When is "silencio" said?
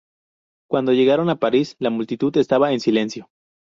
2.79-3.29